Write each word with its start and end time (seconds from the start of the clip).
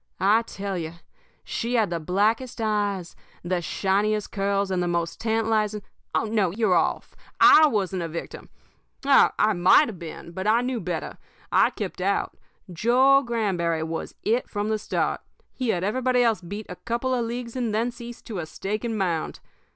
I 0.19 0.41
tell 0.41 0.79
you, 0.79 0.93
she 1.43 1.75
had 1.75 1.91
the 1.91 1.99
blackest 1.99 2.59
eyes, 2.59 3.15
the 3.43 3.61
shiniest 3.61 4.31
curls, 4.31 4.71
and 4.71 4.81
the 4.81 4.87
most 4.87 5.19
tantalizing 5.21 5.83
Oh, 6.15 6.23
no, 6.23 6.49
you're 6.49 6.73
off 6.73 7.15
I 7.39 7.67
wasn't 7.67 8.01
a 8.01 8.07
victim. 8.07 8.49
I 9.05 9.53
might 9.53 9.89
have 9.89 9.99
been, 9.99 10.31
but 10.31 10.47
I 10.47 10.61
knew 10.61 10.79
better. 10.81 11.19
I 11.51 11.69
kept 11.69 12.01
out. 12.01 12.35
Joe 12.73 13.21
Granberry 13.21 13.83
was 13.83 14.15
It 14.23 14.49
from 14.49 14.69
the 14.69 14.79
start. 14.79 15.21
He 15.53 15.69
had 15.69 15.83
everybody 15.83 16.23
else 16.23 16.41
beat 16.41 16.65
a 16.67 16.77
couple 16.77 17.13
of 17.13 17.25
leagues 17.25 17.55
and 17.55 17.71
thence 17.71 18.01
east 18.01 18.25
to 18.25 18.39
a 18.39 18.47
stake 18.47 18.83
and 18.83 18.97
mound. 18.97 19.39